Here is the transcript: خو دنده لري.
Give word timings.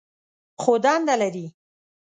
خو 0.61 0.73
دنده 0.83 1.15
لري. 1.21 1.45